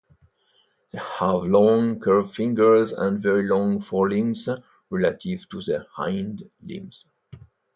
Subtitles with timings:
[0.91, 4.49] They have long, curved fingers and very long forelimbs
[4.89, 7.05] relative to their hind limbs.